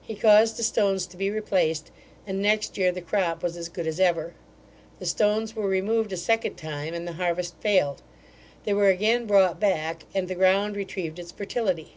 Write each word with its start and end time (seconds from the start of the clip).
He 0.00 0.14
caused 0.14 0.56
the 0.56 0.62
stones 0.62 1.04
to 1.08 1.16
be 1.16 1.30
replaced, 1.30 1.90
and 2.28 2.40
next 2.40 2.78
year 2.78 2.92
the 2.92 3.00
crop 3.00 3.42
was 3.42 3.56
as 3.56 3.68
good 3.68 3.88
as 3.88 3.98
ever. 3.98 4.32
The 5.00 5.04
stones 5.04 5.56
were 5.56 5.66
removed 5.66 6.12
a 6.12 6.16
second 6.16 6.54
time, 6.54 6.94
and 6.94 7.08
the 7.08 7.14
harvest 7.14 7.56
failed; 7.58 8.00
they 8.62 8.72
were 8.72 8.86
again 8.88 9.26
brought 9.26 9.58
back, 9.58 10.04
and 10.14 10.28
the 10.28 10.36
ground 10.36 10.76
retrieved 10.76 11.18
its 11.18 11.32
fertility. 11.32 11.94